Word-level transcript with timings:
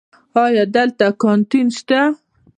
ایا 0.43 0.63
دلته 0.75 1.05
کانتین 1.21 1.67
شته؟ 1.77 1.99